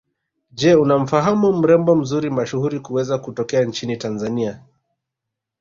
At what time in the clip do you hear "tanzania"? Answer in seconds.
3.97-4.63